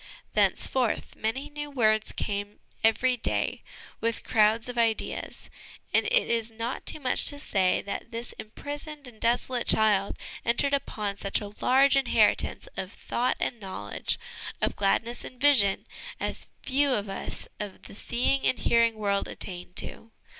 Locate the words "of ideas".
4.67-5.47